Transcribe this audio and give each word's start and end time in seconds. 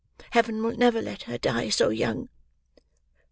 Heaven 0.31 0.63
will 0.63 0.75
never 0.75 0.99
let 0.99 1.21
her 1.29 1.37
die 1.37 1.69
so 1.69 1.89
young." 1.89 2.29